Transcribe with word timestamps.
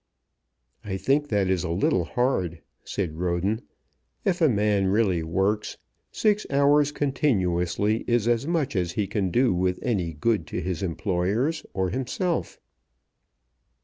"I 0.83 0.97
think 0.97 1.27
that 1.27 1.47
is 1.47 1.63
a 1.63 1.69
little 1.69 2.05
hard," 2.05 2.63
said 2.83 3.19
Roden. 3.19 3.61
"If 4.25 4.41
a 4.41 4.49
man 4.49 4.87
really 4.87 5.21
works, 5.21 5.77
six 6.11 6.47
hours 6.49 6.91
continuously 6.91 8.03
is 8.07 8.27
as 8.27 8.47
much 8.47 8.75
as 8.75 8.93
he 8.93 9.05
can 9.05 9.29
do 9.29 9.53
with 9.53 9.77
any 9.83 10.13
good 10.13 10.47
to 10.47 10.59
his 10.59 10.81
employers 10.81 11.67
or 11.75 11.91
himself." 11.91 12.59